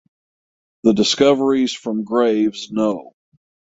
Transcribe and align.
The 0.81 0.93
discoveries 0.93 1.73
from 1.75 2.05
graves 2.05 2.71
no. 2.71 3.13